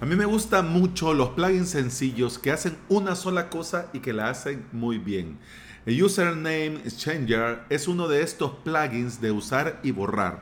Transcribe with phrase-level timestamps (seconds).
[0.00, 4.14] A mí me gustan mucho los plugins sencillos que hacen una sola cosa y que
[4.14, 5.38] la hacen muy bien.
[5.84, 10.40] El Username Changer es uno de estos plugins de usar y borrar.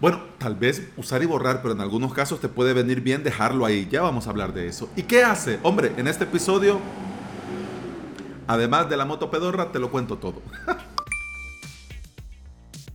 [0.00, 3.66] Bueno, tal vez usar y borrar, pero en algunos casos te puede venir bien dejarlo
[3.66, 3.88] ahí.
[3.90, 4.88] Ya vamos a hablar de eso.
[4.94, 5.58] ¿Y qué hace?
[5.64, 6.78] Hombre, en este episodio,
[8.46, 10.40] además de la moto pedorra, te lo cuento todo.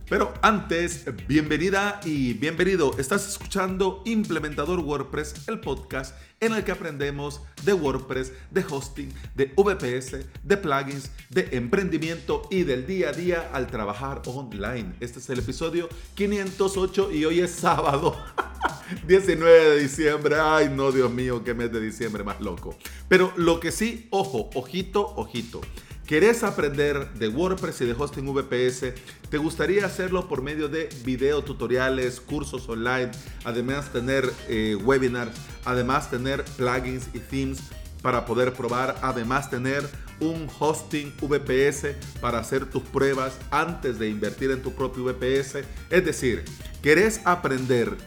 [0.08, 2.96] Pero antes, bienvenida y bienvenido.
[2.98, 9.52] Estás escuchando Implementador WordPress, el podcast en el que aprendemos de WordPress, de hosting, de
[9.54, 14.94] VPS, de plugins, de emprendimiento y del día a día al trabajar online.
[15.00, 18.16] Este es el episodio 508 y hoy es sábado.
[19.06, 20.36] 19 de diciembre.
[20.40, 22.78] Ay, no, Dios mío, qué mes de diciembre más loco.
[23.08, 25.60] Pero lo que sí, ojo, ojito, ojito.
[26.08, 28.94] ¿Querés aprender de WordPress y de hosting VPS?
[29.28, 33.10] ¿Te gustaría hacerlo por medio de video tutoriales, cursos online,
[33.44, 37.58] además tener eh, webinars, además tener plugins y themes
[38.00, 39.86] para poder probar, además tener
[40.18, 41.88] un hosting VPS
[42.22, 45.56] para hacer tus pruebas antes de invertir en tu propio VPS?
[45.90, 46.42] Es decir,
[46.80, 47.98] ¿querés aprender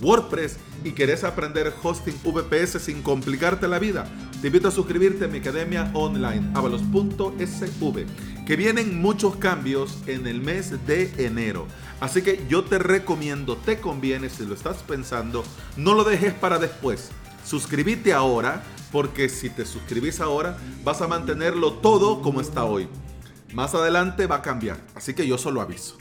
[0.00, 4.06] WordPress y querés aprender hosting VPS sin complicarte la vida?
[4.40, 8.06] Te invito a suscribirte a mi academia online, avalos.sv,
[8.46, 11.66] que vienen muchos cambios en el mes de enero.
[12.00, 15.44] Así que yo te recomiendo, te conviene, si lo estás pensando,
[15.76, 17.10] no lo dejes para después.
[17.44, 18.62] Suscríbete ahora,
[18.92, 22.88] porque si te suscribís ahora, vas a mantenerlo todo como está hoy.
[23.52, 25.96] Más adelante va a cambiar, así que yo solo aviso.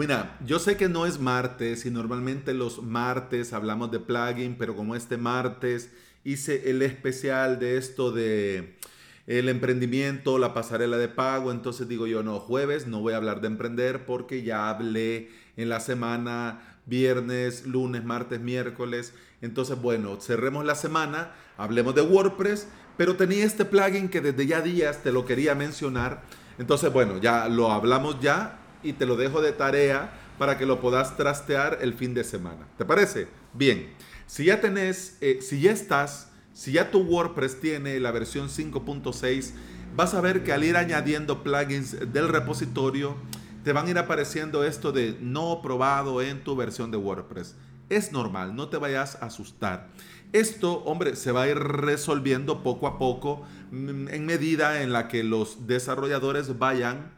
[0.00, 4.74] Mira, yo sé que no es martes y normalmente los martes hablamos de plugin, pero
[4.74, 5.90] como este martes
[6.24, 8.78] hice el especial de esto de
[9.26, 13.42] el emprendimiento, la pasarela de pago, entonces digo yo, no, jueves no voy a hablar
[13.42, 19.12] de emprender porque ya hablé en la semana, viernes, lunes, martes, miércoles.
[19.42, 24.62] Entonces, bueno, cerremos la semana, hablemos de WordPress, pero tenía este plugin que desde ya
[24.62, 26.22] días te lo quería mencionar.
[26.58, 30.80] Entonces, bueno, ya lo hablamos ya y te lo dejo de tarea para que lo
[30.80, 32.66] puedas trastear el fin de semana.
[32.78, 33.28] ¿Te parece?
[33.52, 33.92] Bien.
[34.26, 39.52] Si ya tenés, eh, si ya estás, si ya tu WordPress tiene la versión 5.6,
[39.96, 43.16] vas a ver que al ir añadiendo plugins del repositorio,
[43.64, 47.56] te van a ir apareciendo esto de no probado en tu versión de WordPress.
[47.88, 49.88] Es normal, no te vayas a asustar.
[50.32, 55.08] Esto, hombre, se va a ir resolviendo poco a poco mm, en medida en la
[55.08, 57.10] que los desarrolladores vayan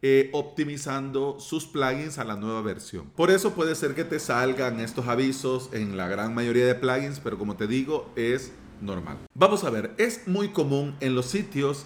[0.00, 3.10] eh, optimizando sus plugins a la nueva versión.
[3.16, 7.18] Por eso puede ser que te salgan estos avisos en la gran mayoría de plugins,
[7.18, 9.18] pero como te digo, es normal.
[9.34, 11.84] Vamos a ver, es muy común en los sitios,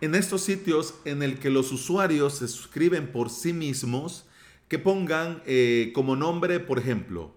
[0.00, 4.26] en estos sitios en el que los usuarios se suscriben por sí mismos,
[4.66, 7.32] que pongan eh, como nombre, por ejemplo,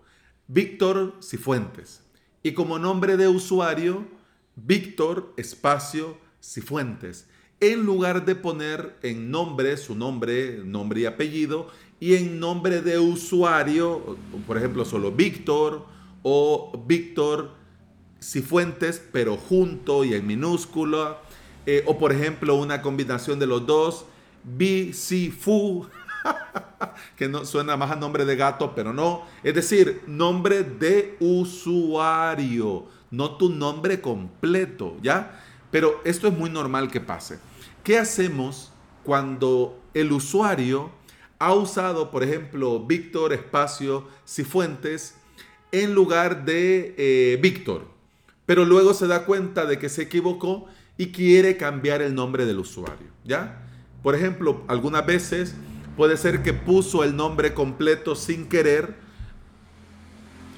[0.48, 2.02] Víctor Cifuentes.
[2.42, 4.08] Y como nombre de usuario,
[4.56, 7.28] Víctor Espacio Cifuentes
[7.60, 11.68] en lugar de poner en nombre su nombre, nombre y apellido,
[12.00, 15.86] y en nombre de usuario, por ejemplo, solo Víctor
[16.24, 17.52] o Víctor
[18.22, 21.20] Cifuentes, pero junto y en minúscula,
[21.66, 24.06] eh, o por ejemplo, una combinación de los dos,
[25.40, 25.88] Fu,
[27.18, 32.86] que no suena más a nombre de gato, pero no, es decir, nombre de usuario,
[33.12, 35.42] no tu nombre completo, ¿ya?
[35.76, 37.38] Pero esto es muy normal que pase.
[37.84, 38.72] ¿Qué hacemos
[39.04, 40.90] cuando el usuario
[41.38, 45.16] ha usado, por ejemplo, Víctor Espacio Cifuentes
[45.74, 47.90] en lugar de eh, Víctor?
[48.46, 50.66] Pero luego se da cuenta de que se equivocó
[50.98, 53.68] y quiere cambiar el nombre del usuario, ¿ya?
[54.02, 55.56] Por ejemplo, algunas veces
[55.98, 58.96] puede ser que puso el nombre completo sin querer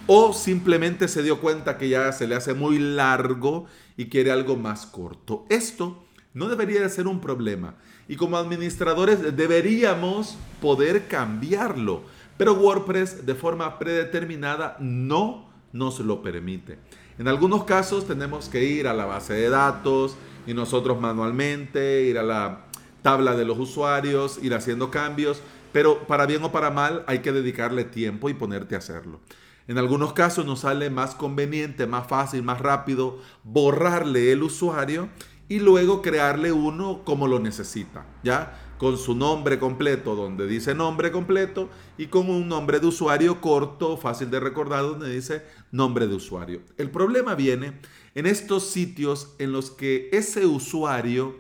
[0.05, 3.65] o simplemente se dio cuenta que ya se le hace muy largo
[3.97, 5.45] y quiere algo más corto.
[5.49, 6.03] Esto
[6.33, 7.75] no debería de ser un problema
[8.07, 12.03] y como administradores deberíamos poder cambiarlo,
[12.37, 16.77] pero WordPress de forma predeterminada no nos lo permite.
[17.17, 20.15] En algunos casos tenemos que ir a la base de datos
[20.45, 22.65] y nosotros manualmente ir a la
[23.01, 25.41] tabla de los usuarios, ir haciendo cambios,
[25.73, 29.19] pero para bien o para mal hay que dedicarle tiempo y ponerte a hacerlo.
[29.67, 35.09] En algunos casos nos sale más conveniente, más fácil, más rápido borrarle el usuario
[35.49, 38.57] y luego crearle uno como lo necesita, ¿ya?
[38.77, 43.97] Con su nombre completo, donde dice nombre completo, y con un nombre de usuario corto,
[43.97, 46.61] fácil de recordar, donde dice nombre de usuario.
[46.77, 47.79] El problema viene
[48.13, 51.35] en estos sitios en los que ese usuario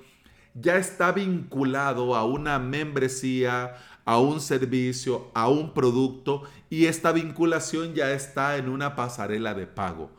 [0.53, 3.75] ya está vinculado a una membresía,
[4.07, 9.67] a un servicio, a un producto y esta vinculación ya está en una pasarela de
[9.67, 10.09] pago.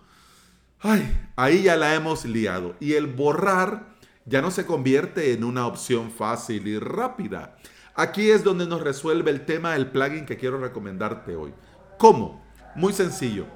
[0.79, 2.76] Ay, ahí ya la hemos liado.
[2.81, 3.87] Y el borrar
[4.26, 7.56] ya no se convierte en una opción fácil y rápida.
[7.94, 11.55] Aquí es donde nos resuelve el tema del plugin que quiero recomendarte hoy.
[11.96, 12.44] ¿Cómo?
[12.75, 13.46] Muy sencillo.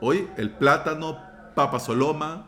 [0.00, 1.22] Hoy el plátano,
[1.54, 2.46] papa soloma,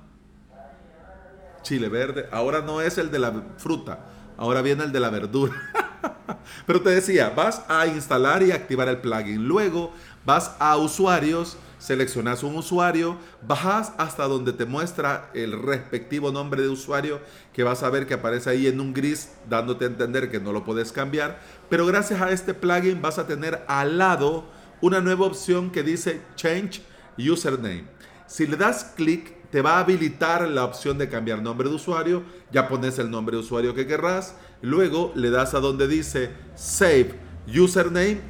[1.61, 4.07] chile verde, ahora no es el de la fruta,
[4.43, 5.55] ahora viene el de la verdura.
[6.67, 9.47] Pero te decía, vas a instalar y activar el plugin.
[9.47, 9.93] Luego
[10.25, 13.17] vas a usuarios seleccionas un usuario,
[13.47, 17.21] bajas hasta donde te muestra el respectivo nombre de usuario
[17.53, 20.53] que vas a ver que aparece ahí en un gris dándote a entender que no
[20.53, 24.45] lo puedes cambiar, pero gracias a este plugin vas a tener al lado
[24.81, 26.83] una nueva opción que dice Change
[27.19, 27.85] Username.
[28.29, 32.25] Si le das clic te va a habilitar la opción de cambiar nombre de usuario,
[32.51, 37.15] ya pones el nombre de usuario que querrás, luego le das a donde dice Save
[37.47, 38.21] Username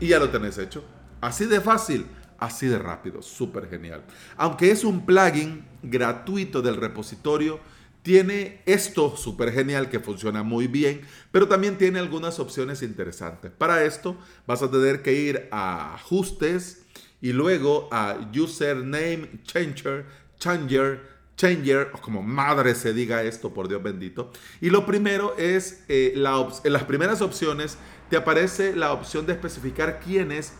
[0.00, 0.82] y ya lo tenés hecho.
[1.20, 2.06] Así de fácil
[2.42, 4.02] así de rápido, súper genial.
[4.36, 7.60] Aunque es un plugin gratuito del repositorio,
[8.02, 13.52] tiene esto súper genial que funciona muy bien, pero también tiene algunas opciones interesantes.
[13.52, 16.82] Para esto vas a tener que ir a ajustes
[17.20, 20.04] y luego a username changer,
[20.42, 21.00] changer,
[21.36, 24.32] changer, o como madre se diga esto, por Dios bendito.
[24.60, 27.78] Y lo primero es, eh, en las primeras opciones
[28.10, 30.54] te aparece la opción de especificar quién es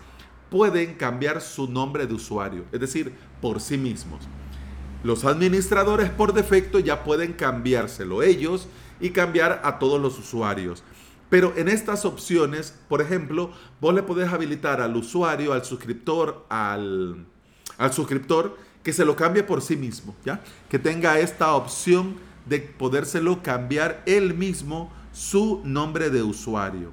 [0.51, 4.29] pueden cambiar su nombre de usuario, es decir, por sí mismos.
[5.03, 8.69] Los administradores por defecto ya pueden cambiárselo ellos
[9.01, 10.85] y cambiar a todos los usuarios.
[11.29, 13.51] Pero en estas opciones, por ejemplo,
[13.81, 17.27] vos le podés habilitar al usuario, al suscriptor, al,
[17.79, 20.41] al suscriptor que se lo cambie por sí mismo, ¿ya?
[20.69, 26.91] Que tenga esta opción de podérselo cambiar él mismo su nombre de usuario.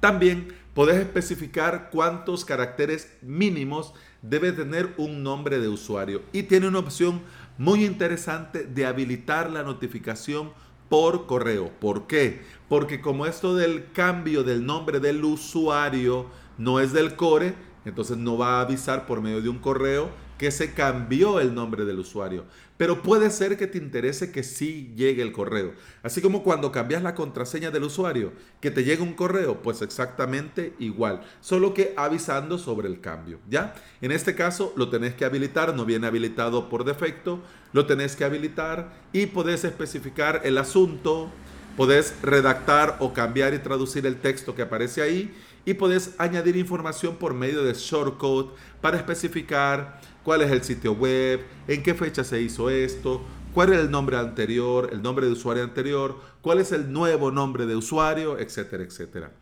[0.00, 6.22] También podés especificar cuántos caracteres mínimos debe tener un nombre de usuario.
[6.32, 7.22] Y tiene una opción
[7.56, 10.52] muy interesante de habilitar la notificación
[10.88, 11.70] por correo.
[11.80, 12.42] ¿Por qué?
[12.68, 16.26] Porque como esto del cambio del nombre del usuario
[16.56, 20.50] no es del core, entonces no va a avisar por medio de un correo que
[20.50, 22.44] se cambió el nombre del usuario.
[22.76, 25.72] Pero puede ser que te interese que sí llegue el correo.
[26.04, 30.74] Así como cuando cambias la contraseña del usuario, que te llegue un correo, pues exactamente
[30.78, 33.74] igual, solo que avisando sobre el cambio, ¿ya?
[34.00, 37.40] En este caso lo tenés que habilitar, no viene habilitado por defecto,
[37.72, 41.30] lo tenés que habilitar y podés especificar el asunto,
[41.76, 45.34] podés redactar o cambiar y traducir el texto que aparece ahí
[45.64, 51.40] y podés añadir información por medio de shortcode para especificar cuál es el sitio web,
[51.66, 55.64] en qué fecha se hizo esto, cuál es el nombre anterior, el nombre de usuario
[55.64, 59.32] anterior, cuál es el nuevo nombre de usuario, etcétera, etcétera.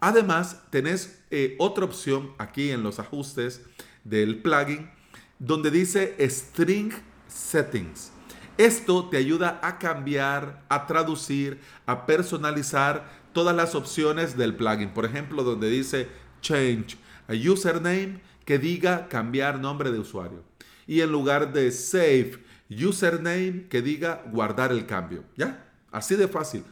[0.00, 3.62] Además, tenés eh, otra opción aquí en los ajustes
[4.04, 4.90] del plugin
[5.38, 6.92] donde dice String
[7.26, 8.12] Settings.
[8.58, 14.90] Esto te ayuda a cambiar, a traducir, a personalizar todas las opciones del plugin.
[14.90, 16.06] Por ejemplo, donde dice
[16.42, 16.98] Change
[17.28, 20.42] a Username, que diga cambiar nombre de usuario.
[20.86, 25.24] Y en lugar de save username, que diga guardar el cambio.
[25.36, 25.66] ¿Ya?
[25.90, 26.64] Así de fácil.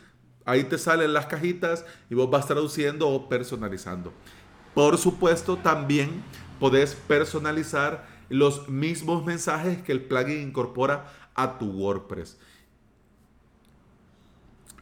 [0.45, 4.13] Ahí te salen las cajitas y vos vas traduciendo o personalizando.
[4.75, 6.23] Por supuesto, también
[6.59, 12.39] podés personalizar los mismos mensajes que el plugin incorpora a tu WordPress.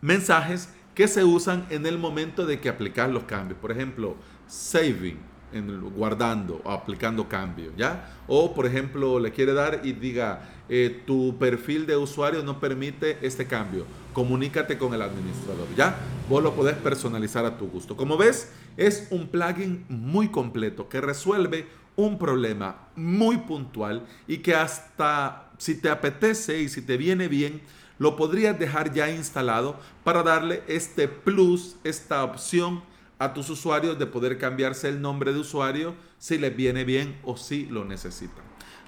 [0.00, 3.59] Mensajes que se usan en el momento de que aplicas los cambios.
[3.61, 8.09] Por ejemplo, saving en guardando o aplicando cambio, ¿ya?
[8.26, 13.19] O, por ejemplo, le quiere dar y diga, eh, tu perfil de usuario no permite
[13.23, 15.97] este cambio, comunícate con el administrador, ¿ya?
[16.28, 17.97] Vos lo podés personalizar a tu gusto.
[17.97, 21.66] Como ves, es un plugin muy completo que resuelve
[21.97, 27.61] un problema muy puntual y que hasta si te apetece y si te viene bien,
[27.99, 32.83] lo podrías dejar ya instalado para darle este plus, esta opción
[33.21, 37.37] a tus usuarios de poder cambiarse el nombre de usuario si les viene bien o
[37.37, 38.43] si lo necesitan.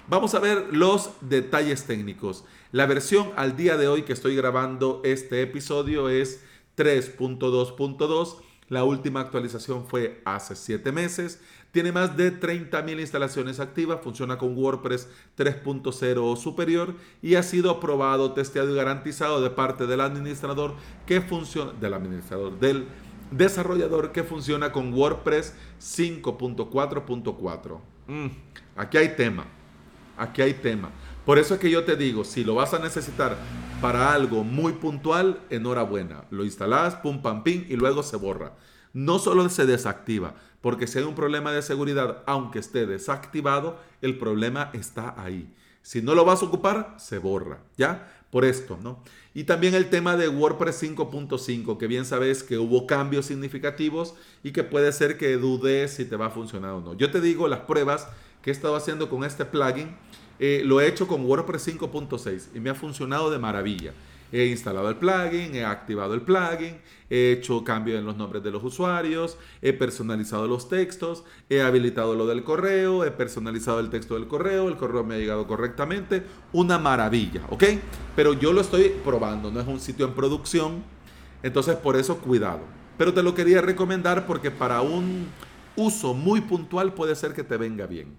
[0.09, 2.43] Vamos a ver los detalles técnicos.
[2.71, 6.43] La versión al día de hoy que estoy grabando este episodio es
[6.75, 8.37] 3.2.2.
[8.69, 11.39] La última actualización fue hace 7 meses.
[11.71, 17.69] Tiene más de 30.000 instalaciones activas, funciona con WordPress 3.0 o superior y ha sido
[17.69, 20.75] aprobado, testeado y garantizado de parte del administrador
[21.05, 22.87] que funciona, del administrador, del
[23.37, 27.79] desarrollador que funciona con WordPress 5.4.4.
[28.07, 28.27] Mm,
[28.75, 29.45] aquí hay tema,
[30.17, 30.91] aquí hay tema.
[31.25, 33.37] Por eso es que yo te digo, si lo vas a necesitar
[33.81, 36.25] para algo muy puntual, enhorabuena.
[36.31, 38.53] Lo instalas, pum, pam, pim, y luego se borra.
[38.91, 44.17] No solo se desactiva, porque si hay un problema de seguridad, aunque esté desactivado, el
[44.17, 45.51] problema está ahí.
[45.83, 48.09] Si no lo vas a ocupar, se borra, ¿ya?
[48.31, 49.03] Por esto, ¿no?
[49.35, 54.51] Y también el tema de WordPress 5.5, que bien sabes que hubo cambios significativos y
[54.53, 56.93] que puede ser que dudes si te va a funcionar o no.
[56.95, 58.07] Yo te digo las pruebas
[58.41, 59.95] que he estado haciendo con este plugin,
[60.39, 63.93] eh, lo he hecho con WordPress 5.6 y me ha funcionado de maravilla.
[64.33, 68.49] He instalado el plugin, he activado el plugin, he hecho cambios en los nombres de
[68.49, 74.15] los usuarios, he personalizado los textos, he habilitado lo del correo, he personalizado el texto
[74.15, 76.23] del correo, el correo me ha llegado correctamente.
[76.51, 77.63] Una maravilla, ¿ok?
[78.15, 80.83] Pero yo lo estoy probando, no es un sitio en producción,
[81.43, 82.61] entonces por eso cuidado.
[82.97, 85.27] Pero te lo quería recomendar porque para un
[85.75, 88.15] uso muy puntual puede ser que te venga bien.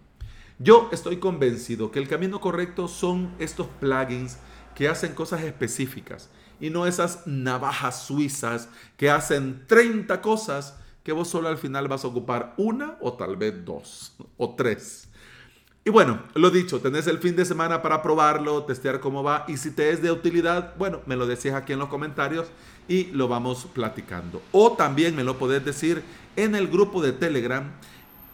[0.61, 4.39] Yo estoy convencido que el camino correcto son estos plugins
[4.75, 11.29] que hacen cosas específicas y no esas navajas suizas que hacen 30 cosas que vos
[11.29, 15.09] solo al final vas a ocupar una o tal vez dos o tres.
[15.87, 19.59] Y bueno, lo dicho, tenés el fin de semana para probarlo, testear cómo va y
[19.59, 22.49] si te es de utilidad, bueno, me lo decís aquí en los comentarios
[22.89, 24.41] y lo vamos platicando.
[24.51, 26.03] O también me lo podés decir
[26.37, 27.71] en el grupo de Telegram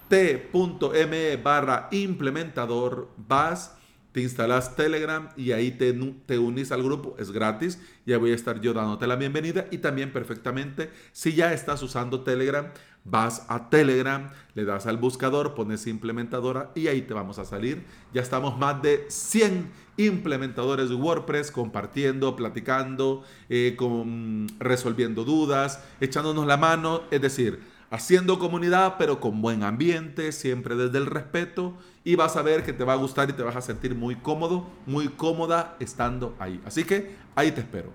[0.09, 3.75] t.me barra implementador, vas
[4.13, 5.93] te instalas Telegram y ahí te,
[6.27, 9.79] te unís al grupo, es gratis, ya voy a estar yo dándote la bienvenida y
[9.79, 12.67] también perfectamente, si ya estás usando Telegram,
[13.05, 17.85] vas a Telegram, le das al buscador, pones implementadora y ahí te vamos a salir.
[18.13, 26.47] Ya estamos más de 100 implementadores de WordPress compartiendo, platicando, eh, con, resolviendo dudas, echándonos
[26.47, 27.61] la mano, es decir,
[27.91, 32.73] haciendo comunidad, pero con buen ambiente, siempre desde el respeto, y vas a ver que
[32.73, 36.61] te va a gustar y te vas a sentir muy cómodo, muy cómoda estando ahí.
[36.65, 37.93] Así que ahí te espero.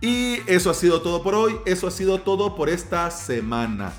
[0.00, 3.92] Y eso ha sido todo por hoy, eso ha sido todo por esta semana.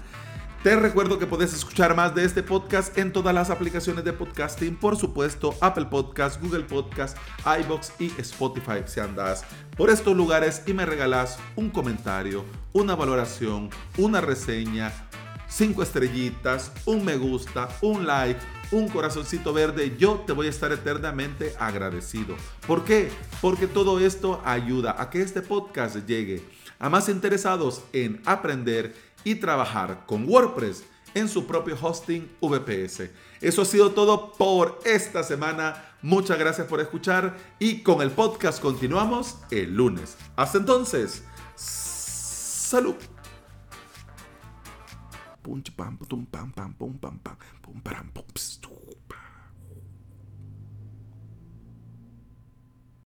[0.64, 4.76] Te recuerdo que puedes escuchar más de este podcast en todas las aplicaciones de podcasting,
[4.76, 7.18] por supuesto, Apple Podcast, Google Podcast,
[7.64, 9.44] iBox y Spotify si andas
[9.76, 14.94] por estos lugares y me regalas un comentario, una valoración, una reseña,
[15.50, 18.40] cinco estrellitas, un me gusta, un like,
[18.70, 22.36] un corazoncito verde, yo te voy a estar eternamente agradecido.
[22.68, 23.10] ¿Por qué?
[23.42, 26.44] Porque todo esto ayuda a que este podcast llegue
[26.82, 33.10] a más interesados en aprender y trabajar con WordPress en su propio hosting VPS.
[33.42, 35.84] Eso ha sido todo por esta semana.
[36.02, 40.18] Muchas gracias por escuchar y con el podcast continuamos el lunes.
[40.36, 41.24] Hasta entonces,
[41.56, 42.96] salud.